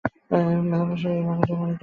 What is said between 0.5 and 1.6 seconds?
মেসোমশায়ের এ বাগানটি আমারই